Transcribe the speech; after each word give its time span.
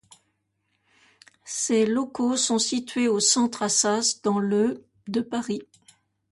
Ses 1.45 1.85
locaux 1.85 2.35
sont 2.35 2.57
situés 2.57 3.07
au 3.07 3.19
centre 3.19 3.61
Assas 3.61 4.19
dans 4.23 4.39
le 4.39 4.83
de 5.07 5.21
Paris. 5.21 5.61